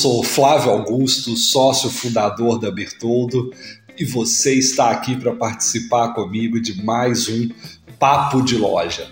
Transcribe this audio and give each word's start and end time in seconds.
sou 0.00 0.22
Flávio 0.22 0.70
Augusto, 0.70 1.36
sócio 1.36 1.90
fundador 1.90 2.58
da 2.58 2.70
Bertoldo, 2.70 3.52
e 3.98 4.02
você 4.02 4.54
está 4.54 4.88
aqui 4.88 5.14
para 5.14 5.34
participar 5.34 6.14
comigo 6.14 6.58
de 6.58 6.82
mais 6.82 7.28
um 7.28 7.50
Papo 7.98 8.40
de 8.40 8.56
Loja. 8.56 9.10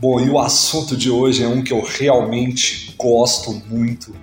Bom, 0.00 0.18
e 0.18 0.30
o 0.30 0.38
assunto 0.38 0.96
de 0.96 1.10
hoje 1.10 1.44
é 1.44 1.46
um 1.46 1.62
que 1.62 1.74
eu 1.74 1.82
realmente 1.82 2.94
gosto 2.96 3.52
muito, 3.68 4.16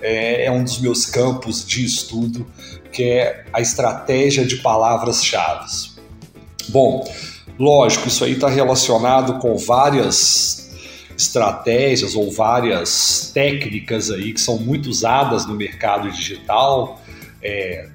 é, 0.00 0.44
é 0.44 0.52
um 0.52 0.62
dos 0.62 0.78
meus 0.78 1.06
campos 1.06 1.66
de 1.66 1.84
estudo, 1.84 2.46
que 2.92 3.02
é 3.02 3.44
a 3.52 3.60
estratégia 3.60 4.46
de 4.46 4.58
palavras-chave. 4.58 5.90
Bom, 6.68 7.04
lógico, 7.58 8.06
isso 8.06 8.22
aí 8.22 8.34
está 8.34 8.48
relacionado 8.48 9.40
com 9.40 9.56
várias 9.56 10.67
estratégias 11.18 12.14
ou 12.14 12.30
várias 12.30 13.32
técnicas 13.34 14.08
aí 14.08 14.32
que 14.32 14.40
são 14.40 14.56
muito 14.56 14.88
usadas 14.88 15.44
no 15.44 15.54
mercado 15.54 16.10
digital, 16.12 17.02
é, 17.42 17.88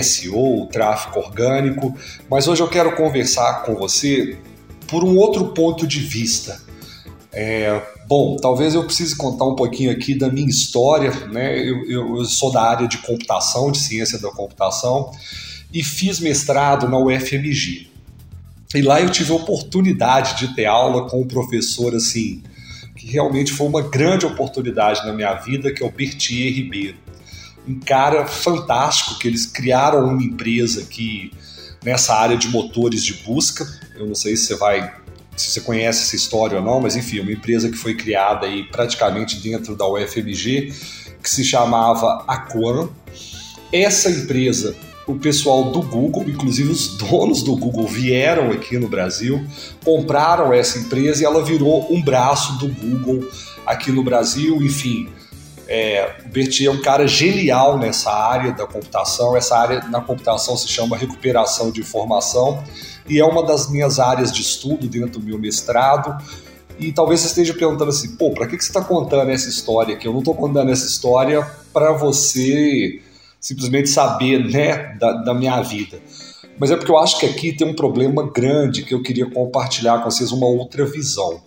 SEO, 0.00 0.68
tráfego 0.70 1.18
orgânico, 1.18 1.92
mas 2.30 2.46
hoje 2.46 2.62
eu 2.62 2.68
quero 2.68 2.94
conversar 2.94 3.64
com 3.64 3.74
você 3.74 4.38
por 4.86 5.02
um 5.02 5.16
outro 5.16 5.46
ponto 5.48 5.88
de 5.88 5.98
vista. 5.98 6.60
É, 7.32 7.82
bom, 8.06 8.36
talvez 8.36 8.74
eu 8.74 8.84
precise 8.84 9.16
contar 9.16 9.44
um 9.44 9.56
pouquinho 9.56 9.90
aqui 9.90 10.16
da 10.16 10.30
minha 10.30 10.48
história, 10.48 11.10
né? 11.26 11.58
Eu, 11.58 11.84
eu, 11.84 12.16
eu 12.18 12.24
sou 12.24 12.52
da 12.52 12.62
área 12.62 12.86
de 12.86 12.98
computação, 12.98 13.72
de 13.72 13.78
ciência 13.78 14.20
da 14.20 14.30
computação, 14.30 15.10
e 15.72 15.82
fiz 15.82 16.20
mestrado 16.20 16.88
na 16.88 16.96
UFMG. 16.96 17.88
E 18.74 18.82
lá 18.82 19.00
eu 19.00 19.10
tive 19.10 19.32
a 19.32 19.36
oportunidade 19.36 20.38
de 20.38 20.54
ter 20.54 20.66
aula 20.66 21.08
com 21.08 21.22
um 21.22 21.26
professor 21.26 21.94
assim 21.94 22.42
que 22.98 23.06
realmente 23.06 23.52
foi 23.52 23.68
uma 23.68 23.80
grande 23.80 24.26
oportunidade 24.26 25.06
na 25.06 25.12
minha 25.12 25.32
vida, 25.34 25.72
que 25.72 25.82
é 25.82 25.86
o 25.86 25.90
Bertier 25.90 26.52
Ribeiro. 26.52 26.96
Um 27.66 27.78
cara 27.78 28.26
fantástico, 28.26 29.18
que 29.18 29.28
eles 29.28 29.46
criaram 29.46 30.04
uma 30.04 30.22
empresa 30.22 30.84
que 30.84 31.30
nessa 31.84 32.14
área 32.14 32.36
de 32.36 32.48
motores 32.48 33.04
de 33.04 33.14
busca. 33.24 33.66
Eu 33.94 34.06
não 34.06 34.14
sei 34.14 34.36
se 34.36 34.46
você 34.46 34.56
vai 34.56 34.98
se 35.36 35.52
você 35.52 35.60
conhece 35.60 36.02
essa 36.02 36.16
história 36.16 36.58
ou 36.58 36.64
não, 36.64 36.80
mas 36.80 36.96
enfim, 36.96 37.20
uma 37.20 37.30
empresa 37.30 37.70
que 37.70 37.76
foi 37.76 37.94
criada 37.94 38.44
aí 38.44 38.64
praticamente 38.64 39.38
dentro 39.38 39.76
da 39.76 39.86
UFMG, 39.86 40.74
que 41.22 41.30
se 41.30 41.44
chamava 41.44 42.24
Aquan. 42.26 42.88
Essa 43.72 44.10
empresa 44.10 44.74
o 45.08 45.18
pessoal 45.18 45.70
do 45.70 45.80
Google, 45.80 46.24
inclusive 46.28 46.70
os 46.70 46.98
donos 46.98 47.42
do 47.42 47.56
Google, 47.56 47.86
vieram 47.86 48.50
aqui 48.50 48.78
no 48.78 48.88
Brasil, 48.88 49.42
compraram 49.82 50.52
essa 50.52 50.78
empresa 50.78 51.22
e 51.22 51.24
ela 51.24 51.42
virou 51.42 51.90
um 51.90 52.02
braço 52.02 52.58
do 52.58 52.68
Google 52.68 53.26
aqui 53.64 53.90
no 53.90 54.04
Brasil. 54.04 54.56
Enfim, 54.62 55.08
é, 55.66 56.16
o 56.26 56.28
Bertier 56.28 56.70
é 56.70 56.72
um 56.72 56.82
cara 56.82 57.06
genial 57.08 57.78
nessa 57.78 58.12
área 58.12 58.52
da 58.52 58.66
computação. 58.66 59.34
Essa 59.34 59.56
área 59.56 59.80
na 59.88 60.02
computação 60.02 60.58
se 60.58 60.68
chama 60.68 60.94
recuperação 60.94 61.70
de 61.70 61.80
informação 61.80 62.62
e 63.08 63.18
é 63.18 63.24
uma 63.24 63.42
das 63.42 63.70
minhas 63.70 63.98
áreas 63.98 64.30
de 64.30 64.42
estudo 64.42 64.86
dentro 64.86 65.18
do 65.18 65.26
meu 65.26 65.38
mestrado. 65.38 66.22
E 66.78 66.92
talvez 66.92 67.20
você 67.20 67.28
esteja 67.28 67.54
perguntando 67.54 67.90
assim, 67.90 68.14
pô, 68.14 68.30
para 68.30 68.46
que, 68.46 68.58
que 68.58 68.62
você 68.62 68.70
está 68.70 68.82
contando 68.82 69.30
essa 69.30 69.48
história 69.48 69.96
aqui? 69.96 70.06
Eu 70.06 70.12
não 70.12 70.20
estou 70.20 70.34
contando 70.34 70.70
essa 70.70 70.86
história 70.86 71.44
para 71.72 71.92
você 71.92 73.00
simplesmente 73.40 73.88
saber 73.88 74.44
né, 74.44 74.96
da, 74.98 75.12
da 75.12 75.34
minha 75.34 75.60
vida. 75.62 76.00
Mas 76.58 76.70
é 76.70 76.76
porque 76.76 76.90
eu 76.90 76.98
acho 76.98 77.18
que 77.18 77.26
aqui 77.26 77.52
tem 77.52 77.68
um 77.68 77.74
problema 77.74 78.28
grande 78.30 78.82
que 78.82 78.92
eu 78.92 79.02
queria 79.02 79.30
compartilhar 79.30 79.98
com 79.98 80.10
vocês 80.10 80.32
uma 80.32 80.46
outra 80.46 80.84
visão. 80.84 81.40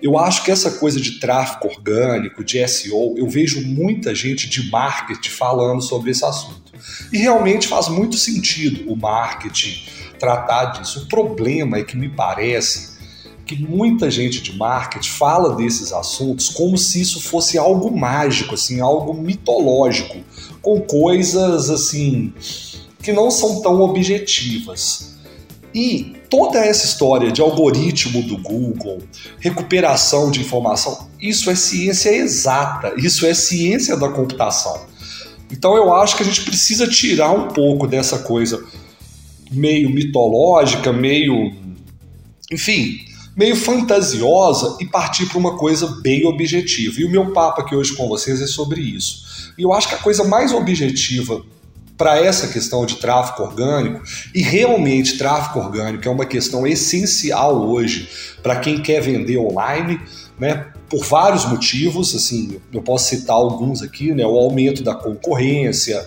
Eu 0.00 0.18
acho 0.18 0.44
que 0.44 0.50
essa 0.50 0.72
coisa 0.72 1.00
de 1.00 1.18
tráfego 1.18 1.68
orgânico, 1.68 2.44
de 2.44 2.66
SEO, 2.68 3.14
eu 3.16 3.28
vejo 3.28 3.64
muita 3.66 4.14
gente 4.14 4.48
de 4.48 4.70
marketing 4.70 5.30
falando 5.30 5.80
sobre 5.80 6.10
esse 6.10 6.24
assunto. 6.24 6.72
E 7.12 7.18
realmente 7.18 7.68
faz 7.68 7.88
muito 7.88 8.16
sentido 8.16 8.90
o 8.90 8.96
marketing 8.96 9.86
tratar 10.18 10.66
disso. 10.66 11.04
O 11.04 11.06
problema 11.06 11.78
é 11.78 11.84
que 11.84 11.96
me 11.96 12.08
parece 12.08 12.92
que 13.46 13.56
muita 13.56 14.10
gente 14.10 14.42
de 14.42 14.56
marketing 14.56 15.10
fala 15.10 15.56
desses 15.56 15.92
assuntos 15.92 16.48
como 16.48 16.78
se 16.78 17.00
isso 17.00 17.20
fosse 17.20 17.58
algo 17.58 17.90
mágico, 17.96 18.54
assim, 18.54 18.80
algo 18.80 19.14
mitológico 19.14 20.18
com 20.62 20.80
coisas 20.80 21.68
assim 21.68 22.32
que 23.02 23.12
não 23.12 23.30
são 23.30 23.60
tão 23.60 23.80
objetivas. 23.80 25.16
E 25.74 26.14
toda 26.30 26.58
essa 26.58 26.86
história 26.86 27.32
de 27.32 27.40
algoritmo 27.40 28.22
do 28.22 28.36
Google, 28.38 28.98
recuperação 29.40 30.30
de 30.30 30.40
informação, 30.40 31.08
isso 31.20 31.50
é 31.50 31.54
ciência 31.54 32.10
exata, 32.10 32.94
isso 32.96 33.26
é 33.26 33.34
ciência 33.34 33.96
da 33.96 34.08
computação. 34.08 34.86
Então 35.50 35.76
eu 35.76 35.92
acho 35.92 36.16
que 36.16 36.22
a 36.22 36.26
gente 36.26 36.42
precisa 36.42 36.86
tirar 36.86 37.32
um 37.32 37.48
pouco 37.48 37.86
dessa 37.86 38.18
coisa 38.20 38.62
meio 39.50 39.90
mitológica, 39.90 40.92
meio. 40.92 41.52
enfim, 42.50 43.04
meio 43.36 43.56
fantasiosa 43.56 44.76
e 44.80 44.86
partir 44.86 45.26
para 45.26 45.38
uma 45.38 45.56
coisa 45.56 45.86
bem 46.02 46.26
objetiva. 46.26 47.00
E 47.00 47.04
o 47.04 47.10
meu 47.10 47.32
papo 47.32 47.62
aqui 47.62 47.74
hoje 47.74 47.94
com 47.94 48.08
vocês 48.08 48.40
é 48.40 48.46
sobre 48.46 48.80
isso. 48.80 49.52
E 49.56 49.62
eu 49.62 49.72
acho 49.72 49.88
que 49.88 49.94
a 49.94 49.98
coisa 49.98 50.24
mais 50.24 50.52
objetiva 50.52 51.42
para 51.96 52.18
essa 52.18 52.48
questão 52.48 52.84
de 52.84 52.96
tráfego 52.96 53.44
orgânico, 53.44 54.02
e 54.34 54.42
realmente 54.42 55.18
tráfego 55.18 55.60
orgânico 55.60 56.08
é 56.08 56.10
uma 56.10 56.26
questão 56.26 56.66
essencial 56.66 57.68
hoje 57.68 58.08
para 58.42 58.56
quem 58.56 58.82
quer 58.82 59.00
vender 59.00 59.38
online, 59.38 60.00
né? 60.38 60.66
Por 60.88 61.04
vários 61.04 61.44
motivos, 61.44 62.14
assim, 62.14 62.60
eu 62.72 62.82
posso 62.82 63.08
citar 63.08 63.36
alguns 63.36 63.82
aqui, 63.82 64.12
né? 64.12 64.26
O 64.26 64.36
aumento 64.36 64.82
da 64.82 64.94
concorrência, 64.94 66.04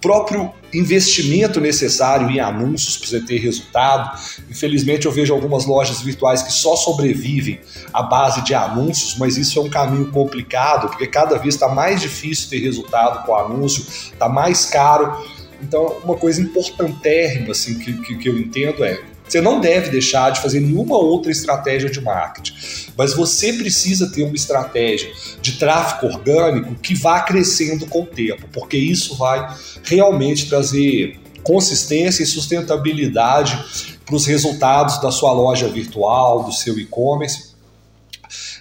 próprio 0.00 0.52
investimento 0.72 1.60
necessário 1.60 2.30
em 2.30 2.40
anúncios 2.40 2.96
para 2.96 3.08
você 3.08 3.20
ter 3.20 3.38
resultado. 3.38 4.18
Infelizmente, 4.48 5.06
eu 5.06 5.12
vejo 5.12 5.34
algumas 5.34 5.66
lojas 5.66 6.00
virtuais 6.00 6.42
que 6.42 6.52
só 6.52 6.76
sobrevivem 6.76 7.60
à 7.92 8.02
base 8.02 8.42
de 8.42 8.54
anúncios, 8.54 9.16
mas 9.18 9.36
isso 9.36 9.58
é 9.58 9.62
um 9.62 9.68
caminho 9.68 10.10
complicado, 10.10 10.88
porque 10.88 11.06
cada 11.06 11.38
vez 11.38 11.54
está 11.54 11.68
mais 11.68 12.00
difícil 12.00 12.48
ter 12.48 12.58
resultado 12.58 13.24
com 13.26 13.34
anúncio, 13.34 13.84
está 14.12 14.28
mais 14.28 14.66
caro. 14.66 15.24
Então, 15.62 15.98
uma 16.04 16.16
coisa 16.16 16.40
importantérrima 16.40 17.50
assim, 17.52 17.78
que, 17.78 17.92
que, 17.92 18.16
que 18.16 18.28
eu 18.28 18.38
entendo 18.38 18.84
é 18.84 19.00
você 19.30 19.40
não 19.40 19.60
deve 19.60 19.90
deixar 19.90 20.30
de 20.30 20.40
fazer 20.40 20.60
nenhuma 20.60 20.98
outra 20.98 21.30
estratégia 21.30 21.88
de 21.88 22.00
marketing, 22.00 22.54
mas 22.96 23.14
você 23.14 23.52
precisa 23.52 24.10
ter 24.10 24.24
uma 24.24 24.34
estratégia 24.34 25.10
de 25.40 25.52
tráfego 25.52 26.12
orgânico 26.12 26.74
que 26.76 26.94
vá 26.94 27.20
crescendo 27.20 27.86
com 27.86 28.02
o 28.02 28.06
tempo, 28.06 28.48
porque 28.52 28.76
isso 28.76 29.16
vai 29.16 29.54
realmente 29.84 30.48
trazer 30.48 31.20
consistência 31.42 32.22
e 32.22 32.26
sustentabilidade 32.26 33.58
para 34.04 34.16
os 34.16 34.26
resultados 34.26 35.00
da 35.00 35.10
sua 35.12 35.32
loja 35.32 35.68
virtual, 35.68 36.42
do 36.42 36.52
seu 36.52 36.78
e-commerce. 36.78 37.49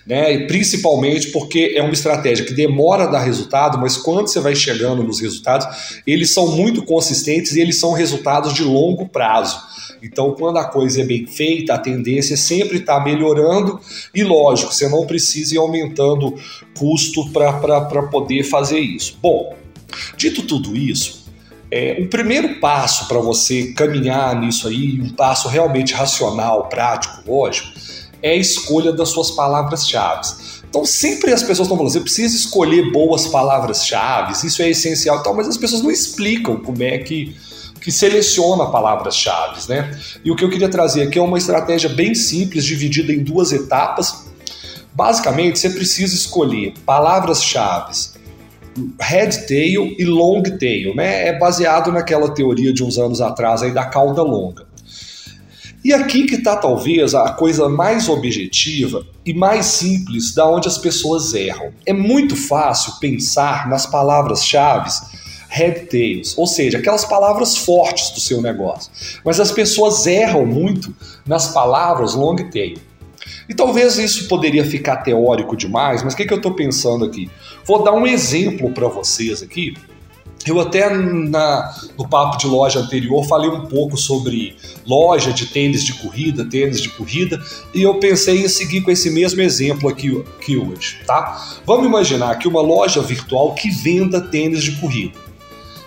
Né? 0.09 0.33
E 0.33 0.47
principalmente 0.47 1.27
porque 1.27 1.73
é 1.75 1.83
uma 1.83 1.93
estratégia 1.93 2.43
que 2.43 2.51
demora 2.51 3.03
a 3.03 3.07
dar 3.07 3.19
resultado, 3.19 3.77
mas 3.77 3.95
quando 3.95 4.27
você 4.27 4.39
vai 4.39 4.55
chegando 4.55 5.03
nos 5.03 5.19
resultados, 5.19 6.01
eles 6.07 6.31
são 6.33 6.47
muito 6.55 6.81
consistentes 6.81 7.55
e 7.55 7.61
eles 7.61 7.79
são 7.79 7.91
resultados 7.91 8.55
de 8.55 8.63
longo 8.63 9.07
prazo. 9.07 9.61
Então, 10.01 10.33
quando 10.33 10.57
a 10.57 10.63
coisa 10.63 11.01
é 11.01 11.05
bem 11.05 11.27
feita, 11.27 11.75
a 11.75 11.77
tendência 11.77 12.33
é 12.33 12.37
sempre 12.37 12.77
estar 12.77 12.97
tá 12.97 13.03
melhorando 13.03 13.79
e, 14.15 14.23
lógico, 14.23 14.73
você 14.73 14.89
não 14.89 15.05
precisa 15.05 15.53
ir 15.53 15.57
aumentando 15.59 16.33
custo 16.75 17.29
para 17.29 18.01
poder 18.09 18.43
fazer 18.43 18.79
isso. 18.79 19.15
Bom, 19.21 19.55
dito 20.17 20.41
tudo 20.41 20.75
isso, 20.75 21.25
é, 21.69 21.97
o 22.01 22.07
primeiro 22.07 22.59
passo 22.59 23.07
para 23.07 23.19
você 23.19 23.73
caminhar 23.73 24.39
nisso 24.39 24.67
aí, 24.67 24.99
um 24.99 25.09
passo 25.09 25.47
realmente 25.47 25.93
racional, 25.93 26.67
prático, 26.67 27.21
lógico, 27.31 27.69
é 28.21 28.31
a 28.31 28.35
escolha 28.35 28.91
das 28.91 29.09
suas 29.09 29.31
palavras-chave. 29.31 30.27
Então, 30.69 30.85
sempre 30.85 31.33
as 31.33 31.41
pessoas 31.41 31.65
estão 31.65 31.77
falando, 31.77 31.91
você 31.91 31.99
precisa 31.99 32.35
escolher 32.35 32.91
boas 32.91 33.27
palavras-chave, 33.27 34.33
isso 34.45 34.61
é 34.61 34.69
essencial, 34.69 35.23
tal, 35.23 35.35
mas 35.35 35.47
as 35.47 35.57
pessoas 35.57 35.81
não 35.81 35.89
explicam 35.89 36.57
como 36.57 36.83
é 36.83 36.97
que 36.99 37.35
que 37.79 37.93
seleciona 37.93 38.65
palavras-chave, 38.65 39.61
né? 39.69 39.97
E 40.23 40.29
o 40.29 40.35
que 40.35 40.43
eu 40.43 40.49
queria 40.49 40.67
trazer 40.67 41.03
aqui 41.03 41.17
é 41.17 41.21
uma 41.21 41.37
estratégia 41.37 41.89
bem 41.89 42.13
simples, 42.13 42.65
dividida 42.65 43.13
em 43.13 43.23
duas 43.23 43.53
etapas. 43.53 44.25
Basicamente, 44.93 45.57
você 45.57 45.69
precisa 45.69 46.13
escolher 46.13 46.73
palavras-chave 46.85 48.19
head 48.99 49.47
tail 49.47 49.95
e 49.97 50.05
long 50.05 50.43
tail, 50.43 50.95
né? 50.95 51.27
É 51.27 51.37
baseado 51.37 51.91
naquela 51.91 52.33
teoria 52.33 52.71
de 52.71 52.83
uns 52.83 52.97
anos 52.97 53.21
atrás 53.21 53.61
aí 53.61 53.71
da 53.71 53.85
cauda 53.85 54.21
longa. 54.21 54.68
E 55.83 55.93
aqui 55.93 56.25
que 56.25 56.35
está 56.35 56.57
talvez 56.57 57.15
a 57.15 57.31
coisa 57.31 57.69
mais 57.69 58.09
objetiva 58.09 59.05
e 59.25 59.33
mais 59.33 59.65
simples 59.65 60.33
da 60.33 60.45
onde 60.47 60.67
as 60.67 60.77
pessoas 60.77 61.33
erram. 61.33 61.71
É 61.85 61.93
muito 61.93 62.35
fácil 62.35 62.93
pensar 62.99 63.67
nas 63.69 63.85
palavras-chave 63.85 64.89
head 65.49 65.87
tails, 65.87 66.37
ou 66.37 66.45
seja, 66.45 66.77
aquelas 66.77 67.03
palavras 67.03 67.57
fortes 67.57 68.11
do 68.11 68.19
seu 68.19 68.41
negócio. 68.41 68.91
Mas 69.25 69.39
as 69.39 69.51
pessoas 69.51 70.05
erram 70.05 70.45
muito 70.45 70.93
nas 71.25 71.47
palavras 71.47 72.13
long 72.13 72.35
tail. 72.35 72.77
E 73.47 73.53
talvez 73.55 73.97
isso 73.97 74.27
poderia 74.27 74.63
ficar 74.63 74.97
teórico 74.97 75.57
demais, 75.57 76.03
mas 76.03 76.13
o 76.13 76.17
que, 76.17 76.25
que 76.25 76.33
eu 76.33 76.37
estou 76.37 76.53
pensando 76.53 77.03
aqui? 77.03 77.29
Vou 77.65 77.83
dar 77.83 77.93
um 77.93 78.05
exemplo 78.05 78.71
para 78.71 78.87
vocês 78.87 79.41
aqui. 79.41 79.75
Eu 80.47 80.59
até 80.59 80.89
na, 80.89 81.75
no 81.97 82.07
papo 82.07 82.37
de 82.37 82.47
loja 82.47 82.79
anterior 82.79 83.27
falei 83.27 83.49
um 83.49 83.65
pouco 83.65 83.97
sobre 83.97 84.55
loja 84.85 85.33
de 85.33 85.47
tênis 85.47 85.83
de 85.83 85.93
corrida, 85.93 86.45
tênis 86.45 86.81
de 86.81 86.89
corrida, 86.89 87.41
e 87.73 87.81
eu 87.81 87.95
pensei 87.95 88.43
em 88.43 88.47
seguir 88.47 88.81
com 88.81 88.89
esse 88.89 89.09
mesmo 89.09 89.41
exemplo 89.41 89.89
aqui, 89.89 90.23
aqui 90.37 90.57
hoje, 90.57 90.97
tá? 91.05 91.59
Vamos 91.65 91.85
imaginar 91.85 92.37
que 92.39 92.47
uma 92.47 92.61
loja 92.61 93.01
virtual 93.01 93.53
que 93.53 93.69
venda 93.69 94.21
tênis 94.21 94.63
de 94.63 94.71
corrida. 94.73 95.17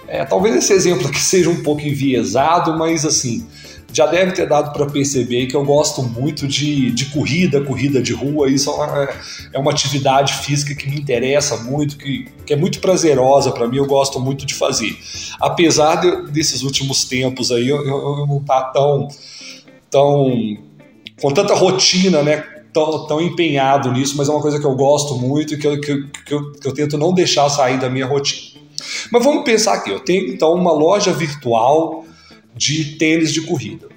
É, 0.07 0.27
talvez 0.27 0.55
esse 0.55 0.75
exemplo 0.75 1.09
aqui 1.09 1.21
seja 1.23 1.49
um 1.49 1.63
pouco 1.63 1.81
enviesado, 1.81 2.77
mas 2.77 3.07
assim, 3.07 3.47
já 3.93 4.07
deve 4.07 4.33
ter 4.33 4.49
dado 4.49 4.73
para 4.73 4.87
perceber 4.87 5.47
que 5.47 5.55
eu 5.55 5.65
gosto 5.65 6.03
muito 6.03 6.49
de, 6.49 6.91
de 6.91 7.07
corrida, 7.07 7.61
corrida 7.61 8.03
de 8.03 8.13
rua. 8.13 8.51
Isso 8.51 8.71
é 8.71 8.73
uma, 8.73 9.09
é 9.53 9.59
uma 9.59 9.71
atividade 9.71 10.35
física 10.35 10.75
que 10.75 10.89
me 10.89 10.97
interessa 10.97 11.59
muito, 11.59 11.99
que, 11.99 12.27
que 12.47 12.53
é 12.55 12.57
muito 12.57 12.81
prazerosa 12.81 13.53
para 13.53 13.69
mim. 13.69 13.77
Eu 13.77 13.87
gosto 13.87 14.19
muito 14.19 14.47
de 14.47 14.55
fazer. 14.55 14.97
Apesar 15.41 15.97
de, 15.97 16.33
desses 16.33 16.63
últimos 16.63 17.05
tempos 17.05 17.53
aí, 17.53 17.69
eu, 17.69 17.85
eu, 17.87 18.19
eu 18.21 18.27
não 18.27 18.41
tá 18.41 18.63
tão, 18.65 19.09
tão 19.91 20.57
com 21.21 21.33
tanta 21.33 21.55
rotina, 21.55 22.23
né? 22.23 22.45
Tão, 22.73 23.07
tão 23.07 23.21
empenhado 23.21 23.93
nisso, 23.93 24.17
mas 24.17 24.29
é 24.29 24.33
uma 24.33 24.41
coisa 24.41 24.59
que 24.59 24.65
eu 24.65 24.75
gosto 24.75 25.15
muito 25.15 25.53
e 25.53 25.59
que 25.59 25.67
eu, 25.67 25.79
que, 25.79 26.07
que 26.25 26.33
eu, 26.33 26.53
que 26.53 26.67
eu 26.67 26.73
tento 26.73 26.97
não 26.97 27.13
deixar 27.13 27.51
sair 27.51 27.79
da 27.79 27.91
minha 27.91 28.07
rotina. 28.07 28.63
Mas 29.11 29.23
vamos 29.23 29.45
pensar 29.45 29.75
aqui, 29.75 29.91
eu 29.91 30.01
tenho 30.01 30.33
então 30.33 30.55
uma 30.55 30.73
loja 30.73 31.13
virtual 31.13 32.03
de 32.55 32.97
tênis 32.97 33.33
de 33.33 33.43
corrida. 33.43 33.89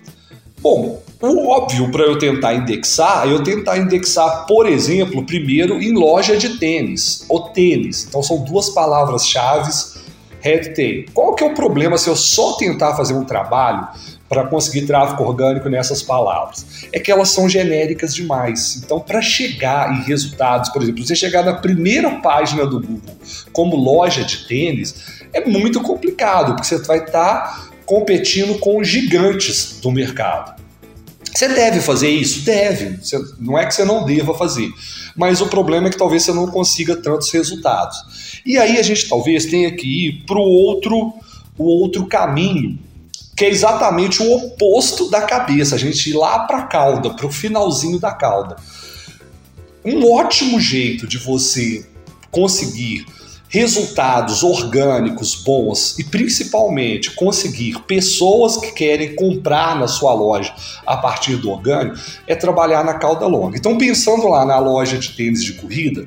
Bom, 0.62 1.02
o 1.22 1.48
óbvio 1.48 1.92
para 1.92 2.04
eu 2.04 2.18
tentar 2.18 2.56
indexar, 2.56 3.28
eu 3.28 3.44
tentar 3.44 3.78
indexar, 3.78 4.46
por 4.48 4.66
exemplo, 4.68 5.24
primeiro 5.26 5.82
em 5.82 5.94
loja 5.94 6.38
de 6.38 6.58
tênis, 6.58 7.26
ou 7.30 7.50
tênis. 7.50 8.06
Então 8.08 8.24
são 8.24 8.44
duas 8.44 8.70
palavras-chave, 8.70 9.72
head 10.42 10.74
tail. 10.76 11.06
Qual 11.14 11.36
que 11.36 11.44
é 11.44 11.48
o 11.48 11.54
problema 11.54 11.98
se 11.98 12.08
eu 12.08 12.16
só 12.16 12.54
tentar 12.54 12.96
fazer 12.96 13.14
um 13.14 13.24
trabalho 13.24 13.88
para 14.28 14.46
conseguir 14.48 14.88
tráfego 14.88 15.24
orgânico 15.24 15.70
nessas 15.70 16.02
palavras? 16.02 16.88
É 16.92 17.00
que 17.00 17.12
elas 17.12 17.30
são 17.30 17.48
genéricas 17.48 18.14
demais. 18.14 18.82
Então, 18.84 19.00
para 19.00 19.22
chegar 19.22 19.94
em 19.94 20.04
resultados, 20.04 20.70
por 20.70 20.82
exemplo, 20.82 21.06
você 21.06 21.16
chegar 21.16 21.44
na 21.44 21.54
primeira 21.54 22.10
página 22.22 22.66
do 22.66 22.80
Google 22.80 23.16
como 23.52 23.76
loja 23.76 24.24
de 24.24 24.48
tênis, 24.48 25.24
é 25.32 25.46
muito 25.46 25.82
complicado, 25.82 26.56
porque 26.56 26.68
você 26.68 26.78
vai 26.80 27.00
estar 27.00 27.12
tá 27.12 27.75
competindo 27.86 28.58
com 28.60 28.80
os 28.80 28.88
gigantes 28.88 29.80
do 29.82 29.92
mercado. 29.92 30.56
Você 31.34 31.50
deve 31.50 31.82
fazer 31.82 32.10
isso? 32.10 32.46
Deve. 32.46 32.98
Você, 32.98 33.20
não 33.40 33.58
é 33.58 33.66
que 33.66 33.74
você 33.74 33.84
não 33.84 34.06
deva 34.06 34.34
fazer. 34.34 34.70
Mas 35.16 35.42
o 35.42 35.48
problema 35.48 35.88
é 35.88 35.92
que 35.92 35.98
talvez 35.98 36.24
você 36.24 36.32
não 36.32 36.48
consiga 36.48 36.96
tantos 36.96 37.30
resultados. 37.32 38.42
E 38.46 38.58
aí 38.58 38.78
a 38.78 38.82
gente 38.82 39.08
talvez 39.10 39.46
tenha 39.46 39.70
que 39.76 40.08
ir 40.08 40.24
para 40.26 40.38
o 40.38 40.44
outro, 40.44 41.14
o 41.58 41.66
outro 41.66 42.06
caminho, 42.08 42.80
que 43.36 43.44
é 43.44 43.50
exatamente 43.50 44.24
o 44.24 44.34
oposto 44.34 45.10
da 45.10 45.24
cabeça. 45.24 45.76
A 45.76 45.78
gente 45.78 46.10
ir 46.10 46.14
lá 46.14 46.40
para 46.40 46.60
a 46.60 46.68
cauda, 46.68 47.10
para 47.10 47.26
o 47.26 47.32
finalzinho 47.32 48.00
da 48.00 48.14
cauda. 48.14 48.56
Um 49.84 50.10
ótimo 50.14 50.60
jeito 50.60 51.06
de 51.06 51.18
você 51.18 51.86
conseguir 52.32 53.06
resultados 53.56 54.44
orgânicos 54.44 55.34
bons 55.34 55.98
e 55.98 56.04
principalmente 56.04 57.12
conseguir 57.12 57.80
pessoas 57.84 58.58
que 58.58 58.74
querem 58.74 59.16
comprar 59.16 59.80
na 59.80 59.88
sua 59.88 60.14
loja 60.14 60.54
a 60.86 60.98
partir 60.98 61.38
do 61.38 61.50
orgânico 61.50 61.98
é 62.28 62.36
trabalhar 62.36 62.84
na 62.84 62.96
cauda 62.96 63.26
longa. 63.26 63.58
Então, 63.58 63.78
pensando 63.78 64.28
lá 64.28 64.46
na 64.46 64.60
loja 64.60 64.98
de 64.98 65.16
tênis 65.16 65.42
de 65.42 65.54
corrida, 65.54 66.04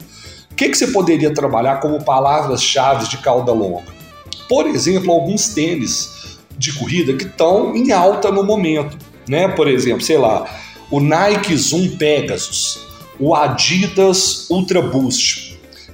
o 0.53 0.55
que, 0.55 0.69
que 0.69 0.77
você 0.77 0.89
poderia 0.89 1.33
trabalhar 1.33 1.81
como 1.81 2.05
palavras-chave 2.05 3.09
de 3.09 3.17
cauda 3.17 3.51
longa? 3.51 3.95
Por 4.47 4.67
exemplo, 4.67 5.11
alguns 5.11 5.49
tênis 5.49 6.37
de 6.59 6.75
corrida 6.75 7.15
que 7.15 7.25
estão 7.25 7.75
em 7.75 7.93
alta 7.93 8.31
no 8.31 8.45
momento, 8.45 8.99
né? 9.27 9.49
Por 9.49 9.69
exemplo, 9.69 10.03
sei 10.03 10.19
lá, 10.19 10.47
o 10.91 11.01
Nike 11.01 11.57
Zoom 11.57 11.97
Pegasus, 11.97 12.79
o 13.19 13.35
Adidas 13.35 14.51
Ultra 14.51 14.83
Boost, 14.83 15.48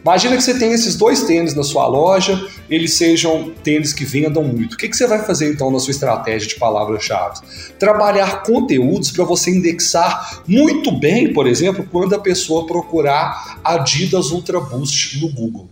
Imagina 0.05 0.37
que 0.37 0.43
você 0.43 0.59
tem 0.59 0.71
esses 0.73 0.97
dois 0.97 1.23
tênis 1.23 1.55
na 1.55 1.65
sua 1.65 1.87
loja, 1.87 2.47
eles 2.69 2.93
sejam 2.93 3.55
tênis 3.63 3.95
que 3.95 4.05
vendam 4.05 4.45
muito. 4.45 4.75
O 4.75 4.77
que, 4.77 4.87
que 4.87 4.95
você 4.95 5.07
vai 5.07 5.25
fazer 5.25 5.51
então 5.51 5.71
na 5.71 5.79
sua 5.79 5.93
estratégia 5.93 6.47
de 6.47 6.57
palavras-chave? 6.57 7.41
Trabalhar 7.79 8.43
conteúdos 8.43 9.11
para 9.11 9.25
você 9.25 9.51
indexar 9.51 10.43
muito 10.47 10.93
bem, 10.93 11.33
por 11.33 11.47
exemplo, 11.47 11.89
quando 11.91 12.15
a 12.15 12.19
pessoa 12.19 12.67
procurar 12.67 13.61
Adidas 13.65 14.31
Ultra 14.31 14.61
Boost 14.61 15.19
no 15.21 15.33
Google. 15.33 15.71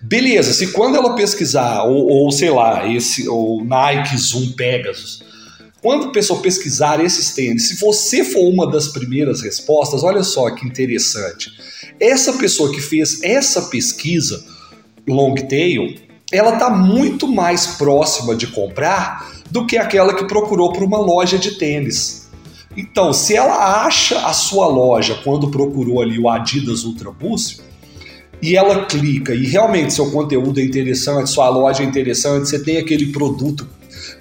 Beleza, 0.00 0.52
se 0.52 0.68
quando 0.68 0.96
ela 0.96 1.16
pesquisar, 1.16 1.82
ou, 1.82 2.06
ou 2.08 2.30
sei 2.30 2.50
lá, 2.50 2.86
esse, 2.86 3.28
ou 3.28 3.64
Nike 3.64 4.16
Zoom 4.16 4.52
Pegasus, 4.52 5.20
quando 5.82 6.06
a 6.06 6.12
pessoa 6.12 6.40
pesquisar 6.40 7.04
esses 7.04 7.34
tênis, 7.34 7.68
se 7.68 7.80
você 7.80 8.22
for 8.22 8.48
uma 8.48 8.70
das 8.70 8.86
primeiras 8.86 9.42
respostas, 9.42 10.04
olha 10.04 10.22
só 10.22 10.48
que 10.50 10.64
interessante. 10.64 11.50
Essa 11.98 12.32
pessoa 12.34 12.72
que 12.72 12.80
fez 12.80 13.22
essa 13.22 13.62
pesquisa 13.62 14.44
long 15.06 15.34
tail, 15.34 15.94
ela 16.32 16.54
está 16.54 16.70
muito 16.70 17.28
mais 17.28 17.66
próxima 17.66 18.34
de 18.34 18.46
comprar 18.48 19.32
do 19.50 19.66
que 19.66 19.76
aquela 19.76 20.14
que 20.14 20.24
procurou 20.24 20.72
por 20.72 20.82
uma 20.82 20.98
loja 20.98 21.38
de 21.38 21.52
tênis. 21.52 22.28
Então, 22.76 23.12
se 23.12 23.36
ela 23.36 23.84
acha 23.84 24.26
a 24.26 24.32
sua 24.32 24.66
loja 24.66 25.20
quando 25.22 25.50
procurou 25.50 26.02
ali 26.02 26.18
o 26.18 26.28
Adidas 26.28 26.84
Ultra 26.84 27.10
Boost, 27.12 27.62
e 28.42 28.56
ela 28.56 28.84
clica 28.84 29.34
e 29.34 29.46
realmente 29.46 29.94
seu 29.94 30.10
conteúdo 30.10 30.60
é 30.60 30.62
interessante, 30.62 31.30
sua 31.30 31.48
loja 31.48 31.82
é 31.82 31.86
interessante, 31.86 32.48
você 32.48 32.62
tem 32.62 32.76
aquele 32.76 33.06
produto 33.06 33.66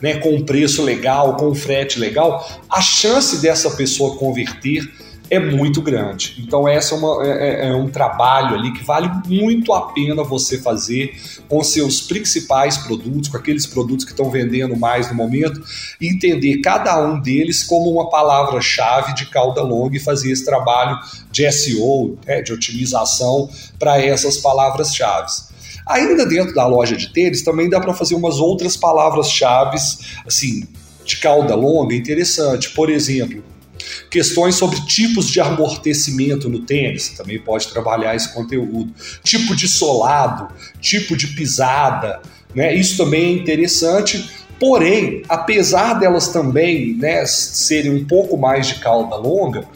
né, 0.01 0.15
com 0.15 0.35
um 0.35 0.45
preço 0.45 0.81
legal, 0.81 1.35
com 1.35 1.49
um 1.49 1.55
frete 1.55 1.99
legal, 1.99 2.47
a 2.69 2.79
chance 2.79 3.41
dessa 3.41 3.71
pessoa 3.71 4.15
converter 4.15 4.89
é 5.29 5.39
muito 5.39 5.81
grande. 5.81 6.35
Então, 6.39 6.67
essa 6.67 6.93
é, 6.93 6.97
uma, 6.97 7.25
é, 7.25 7.29
é, 7.29 7.67
é, 7.69 7.73
um 7.73 7.89
trabalho 7.89 8.55
ali 8.55 8.71
que 8.73 8.83
vale 8.83 9.09
muito 9.27 9.73
a 9.73 9.93
pena 9.93 10.23
você 10.23 10.57
fazer 10.57 11.15
com 11.47 11.63
seus 11.63 12.01
principais 12.01 12.77
produtos, 12.77 13.29
com 13.29 13.37
aqueles 13.37 13.65
produtos 13.65 14.05
que 14.05 14.11
estão 14.11 14.29
vendendo 14.29 14.75
mais 14.75 15.09
no 15.09 15.15
momento, 15.15 15.61
entender 16.01 16.57
cada 16.57 17.01
um 17.03 17.19
deles 17.19 17.63
como 17.63 17.89
uma 17.89 18.09
palavra-chave 18.09 19.13
de 19.15 19.25
cauda 19.27 19.61
longa 19.61 19.97
e 19.97 19.99
fazer 19.99 20.31
esse 20.31 20.45
trabalho 20.45 20.97
de 21.31 21.49
SEO, 21.51 22.17
né, 22.25 22.41
de 22.41 22.53
otimização 22.53 23.49
para 23.79 23.99
essas 24.01 24.37
palavras-chave. 24.37 25.53
Ainda 25.87 26.25
dentro 26.25 26.53
da 26.53 26.65
loja 26.65 26.95
de 26.95 27.11
tênis, 27.11 27.41
também 27.41 27.69
dá 27.69 27.79
para 27.79 27.93
fazer 27.93 28.15
umas 28.15 28.39
outras 28.39 28.77
palavras-chave, 28.77 29.77
assim, 30.25 30.67
de 31.03 31.17
cauda 31.17 31.55
longa 31.55 31.93
interessante. 31.93 32.69
Por 32.69 32.89
exemplo, 32.89 33.43
Questões 34.09 34.55
sobre 34.55 34.79
tipos 34.85 35.29
de 35.29 35.39
amortecimento 35.39 36.49
no 36.49 36.59
tênis, 36.59 37.03
você 37.03 37.15
também 37.15 37.39
pode 37.39 37.67
trabalhar 37.67 38.15
esse 38.15 38.33
conteúdo. 38.33 38.93
Tipo 39.23 39.55
de 39.55 39.67
solado, 39.67 40.53
tipo 40.79 41.15
de 41.15 41.27
pisada, 41.27 42.21
né? 42.53 42.73
Isso 42.73 42.97
também 42.97 43.25
é 43.25 43.31
interessante. 43.31 44.29
Porém, 44.59 45.23
apesar 45.27 45.95
delas 45.95 46.29
também 46.29 46.95
né, 46.95 47.25
serem 47.25 47.91
um 47.91 48.05
pouco 48.05 48.37
mais 48.37 48.67
de 48.67 48.75
cauda 48.75 49.15
longa, 49.15 49.67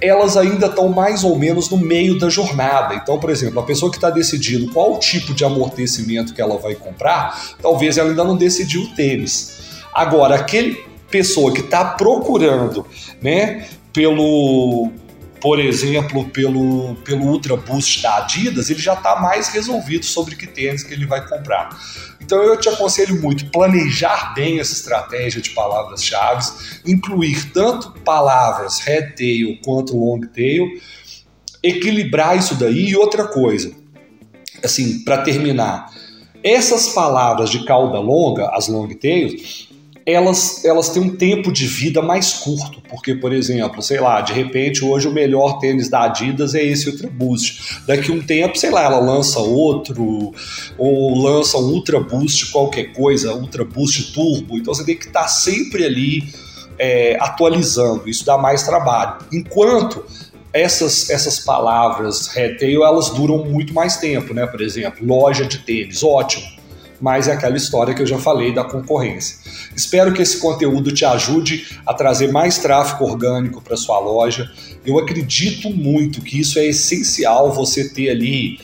elas 0.00 0.36
ainda 0.36 0.66
estão 0.66 0.88
mais 0.88 1.22
ou 1.22 1.36
menos 1.38 1.68
no 1.68 1.76
meio 1.76 2.18
da 2.18 2.28
jornada. 2.28 2.94
Então, 2.94 3.18
por 3.20 3.30
exemplo, 3.30 3.60
a 3.60 3.62
pessoa 3.62 3.90
que 3.90 3.98
está 3.98 4.10
decidindo 4.10 4.72
qual 4.72 4.98
tipo 4.98 5.34
de 5.34 5.44
amortecimento 5.44 6.32
que 6.32 6.40
ela 6.40 6.58
vai 6.58 6.74
comprar, 6.74 7.56
talvez 7.60 7.98
ela 7.98 8.08
ainda 8.08 8.24
não 8.24 8.36
decidiu 8.36 8.82
o 8.82 8.94
tênis. 8.94 9.60
Agora, 9.92 10.36
aquele 10.36 10.89
pessoa 11.10 11.52
que 11.52 11.60
está 11.60 11.84
procurando, 11.84 12.86
né, 13.20 13.68
pelo, 13.92 14.90
por 15.40 15.58
exemplo, 15.58 16.28
pelo, 16.30 16.94
pelo 16.96 17.26
Ultra 17.26 17.56
Boost 17.56 18.02
da 18.02 18.18
Adidas, 18.18 18.70
ele 18.70 18.80
já 18.80 18.94
está 18.94 19.20
mais 19.20 19.48
resolvido 19.48 20.04
sobre 20.04 20.36
que 20.36 20.46
tênis 20.46 20.82
que 20.82 20.92
ele 20.92 21.06
vai 21.06 21.26
comprar. 21.26 21.70
Então 22.20 22.42
eu 22.42 22.56
te 22.56 22.68
aconselho 22.68 23.20
muito 23.20 23.50
planejar 23.50 24.34
bem 24.34 24.60
essa 24.60 24.72
estratégia 24.72 25.40
de 25.40 25.50
palavras-chave, 25.50 26.46
incluir 26.86 27.50
tanto 27.52 27.90
palavras 28.00 28.78
head 28.80 29.16
tail 29.16 29.58
quanto 29.64 29.96
long 29.96 30.20
tail, 30.20 30.68
equilibrar 31.62 32.38
isso 32.38 32.54
daí 32.54 32.90
e 32.90 32.96
outra 32.96 33.26
coisa. 33.26 33.72
Assim, 34.62 35.02
para 35.04 35.22
terminar, 35.22 35.90
essas 36.42 36.90
palavras 36.90 37.50
de 37.50 37.64
cauda 37.64 37.98
longa, 37.98 38.48
as 38.54 38.68
long 38.68 38.88
tails, 38.88 39.69
elas, 40.12 40.64
elas 40.64 40.88
têm 40.90 41.02
um 41.02 41.16
tempo 41.16 41.52
de 41.52 41.66
vida 41.66 42.00
mais 42.00 42.32
curto, 42.34 42.80
porque, 42.88 43.14
por 43.14 43.32
exemplo, 43.32 43.82
sei 43.82 44.00
lá, 44.00 44.20
de 44.20 44.32
repente 44.32 44.84
hoje 44.84 45.08
o 45.08 45.12
melhor 45.12 45.58
tênis 45.58 45.88
da 45.88 46.04
Adidas 46.04 46.54
é 46.54 46.64
esse 46.64 46.88
Ultra 46.88 47.08
Boost. 47.08 47.80
Daqui 47.86 48.10
um 48.10 48.20
tempo, 48.20 48.58
sei 48.58 48.70
lá, 48.70 48.84
ela 48.84 48.98
lança 48.98 49.40
outro, 49.40 50.32
ou 50.78 51.22
lança 51.22 51.58
um 51.58 51.70
Ultra 51.70 52.00
Boost 52.00 52.50
qualquer 52.50 52.92
coisa, 52.92 53.34
Ultra 53.34 53.64
Boost 53.64 54.12
Turbo, 54.12 54.58
então 54.58 54.72
você 54.74 54.84
tem 54.84 54.96
que 54.96 55.06
estar 55.06 55.28
sempre 55.28 55.84
ali 55.84 56.32
é, 56.78 57.16
atualizando. 57.20 58.08
Isso 58.08 58.24
dá 58.24 58.38
mais 58.38 58.62
trabalho. 58.62 59.18
Enquanto 59.32 60.04
essas, 60.52 61.10
essas 61.10 61.40
palavras 61.40 62.28
retail 62.28 62.84
elas 62.84 63.10
duram 63.10 63.44
muito 63.44 63.72
mais 63.72 63.98
tempo, 63.98 64.34
né? 64.34 64.46
Por 64.46 64.60
exemplo, 64.60 65.06
loja 65.06 65.44
de 65.44 65.58
tênis, 65.58 66.02
ótimo 66.02 66.59
mas 67.00 67.28
é 67.28 67.32
aquela 67.32 67.56
história 67.56 67.94
que 67.94 68.02
eu 68.02 68.06
já 68.06 68.18
falei 68.18 68.52
da 68.52 68.64
concorrência. 68.64 69.38
Espero 69.74 70.12
que 70.12 70.20
esse 70.20 70.38
conteúdo 70.38 70.92
te 70.92 71.04
ajude 71.04 71.78
a 71.86 71.94
trazer 71.94 72.30
mais 72.30 72.58
tráfego 72.58 73.04
orgânico 73.04 73.62
para 73.62 73.76
sua 73.76 73.98
loja. 73.98 74.50
Eu 74.84 74.98
acredito 74.98 75.70
muito 75.70 76.20
que 76.20 76.38
isso 76.40 76.58
é 76.58 76.66
essencial 76.66 77.52
você 77.52 77.88
ter 77.88 78.10
ali 78.10 78.58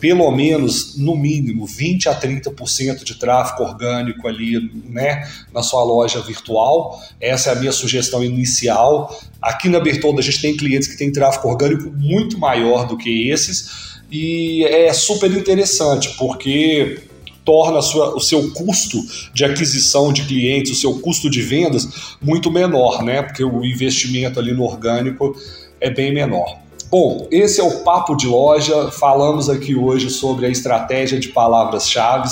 pelo 0.00 0.30
menos, 0.30 0.96
no 0.98 1.16
mínimo, 1.16 1.66
20 1.66 2.10
a 2.10 2.20
30% 2.20 3.02
de 3.02 3.18
tráfego 3.18 3.62
orgânico 3.62 4.28
ali 4.28 4.70
né, 4.84 5.26
na 5.52 5.62
sua 5.62 5.82
loja 5.82 6.20
virtual. 6.20 7.00
Essa 7.18 7.50
é 7.50 7.52
a 7.54 7.56
minha 7.56 7.72
sugestão 7.72 8.22
inicial. 8.22 9.18
Aqui 9.40 9.70
na 9.70 9.80
Bertoldo 9.80 10.20
a 10.20 10.22
gente 10.22 10.42
tem 10.42 10.54
clientes 10.54 10.86
que 10.86 10.98
têm 10.98 11.10
tráfego 11.10 11.48
orgânico 11.48 11.90
muito 11.90 12.38
maior 12.38 12.86
do 12.86 12.96
que 12.96 13.30
esses 13.30 13.96
e 14.10 14.64
é 14.64 14.92
super 14.92 15.30
interessante 15.32 16.14
porque 16.16 17.00
torna 17.46 17.80
sua, 17.80 18.14
o 18.14 18.20
seu 18.20 18.50
custo 18.50 18.98
de 19.32 19.44
aquisição 19.44 20.12
de 20.12 20.24
clientes, 20.24 20.72
o 20.72 20.74
seu 20.74 20.98
custo 20.98 21.30
de 21.30 21.40
vendas 21.40 22.16
muito 22.20 22.50
menor, 22.50 23.02
né? 23.02 23.22
Porque 23.22 23.44
o 23.44 23.64
investimento 23.64 24.40
ali 24.40 24.52
no 24.52 24.64
orgânico 24.64 25.34
é 25.80 25.88
bem 25.88 26.12
menor. 26.12 26.58
Bom, 26.90 27.26
esse 27.30 27.60
é 27.60 27.64
o 27.64 27.80
Papo 27.84 28.16
de 28.16 28.26
Loja. 28.26 28.90
Falamos 28.90 29.48
aqui 29.48 29.74
hoje 29.74 30.10
sobre 30.10 30.46
a 30.46 30.48
estratégia 30.48 31.18
de 31.18 31.28
palavras-chave. 31.28 32.28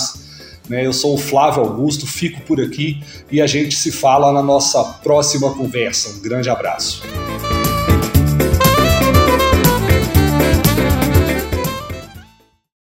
Né? 0.68 0.84
Eu 0.84 0.92
sou 0.92 1.14
o 1.14 1.18
Flávio 1.18 1.62
Augusto, 1.62 2.06
fico 2.06 2.40
por 2.42 2.60
aqui 2.60 3.00
e 3.30 3.40
a 3.40 3.46
gente 3.46 3.76
se 3.76 3.92
fala 3.92 4.32
na 4.32 4.42
nossa 4.42 4.82
próxima 5.02 5.52
conversa. 5.54 6.16
Um 6.18 6.22
grande 6.22 6.50
abraço. 6.50 7.02